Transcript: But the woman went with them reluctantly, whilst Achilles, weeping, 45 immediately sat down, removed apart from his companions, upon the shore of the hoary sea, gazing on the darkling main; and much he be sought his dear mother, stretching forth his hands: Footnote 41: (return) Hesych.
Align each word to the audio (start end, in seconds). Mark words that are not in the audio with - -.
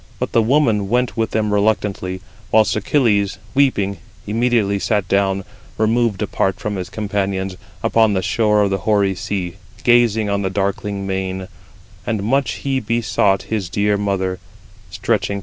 But 0.17 0.31
the 0.31 0.41
woman 0.41 0.89
went 0.89 1.15
with 1.15 1.29
them 1.29 1.53
reluctantly, 1.53 2.21
whilst 2.51 2.75
Achilles, 2.75 3.37
weeping, 3.53 3.97
45 4.23 4.23
immediately 4.35 4.79
sat 4.79 5.07
down, 5.07 5.43
removed 5.77 6.23
apart 6.23 6.55
from 6.59 6.75
his 6.77 6.89
companions, 6.89 7.55
upon 7.83 8.13
the 8.13 8.23
shore 8.23 8.63
of 8.63 8.71
the 8.71 8.79
hoary 8.79 9.13
sea, 9.13 9.57
gazing 9.83 10.27
on 10.27 10.41
the 10.41 10.49
darkling 10.49 11.05
main; 11.05 11.47
and 12.03 12.23
much 12.23 12.53
he 12.65 12.79
be 12.79 13.03
sought 13.03 13.43
his 13.43 13.69
dear 13.69 13.95
mother, 13.95 14.39
stretching 14.89 14.89
forth 14.89 14.95
his 14.95 14.97
hands: 14.97 14.97
Footnote 14.97 15.07
41: 15.07 15.11
(return) 15.29 15.37
Hesych. 15.37 15.39